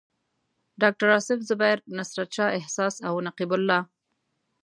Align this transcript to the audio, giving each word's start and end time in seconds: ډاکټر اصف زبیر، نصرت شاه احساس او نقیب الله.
ډاکټر 0.81 1.07
اصف 1.19 1.39
زبیر، 1.49 1.77
نصرت 1.97 2.29
شاه 2.35 2.55
احساس 2.59 2.95
او 3.07 3.15
نقیب 3.27 3.51
الله. 3.57 3.79